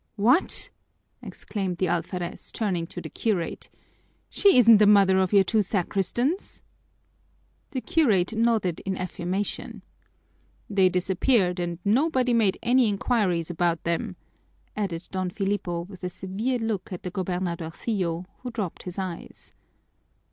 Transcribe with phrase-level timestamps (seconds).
[0.15, 0.71] "What!"
[1.21, 3.69] exclaimed the alferez, turning to the curate,
[4.31, 6.63] "she isn't the mother of your two sacristans?"
[7.69, 9.83] The curate nodded in affirmation.
[10.67, 14.15] "They disappeared and nobody made any inquiries about them,"
[14.75, 19.53] added Don Filipo with a severe look at the gobernadorcillo, who dropped his eyes.